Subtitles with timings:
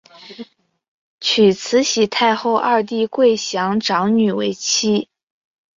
[1.19, 5.07] 娶慈禧太后二弟桂祥长女为妻。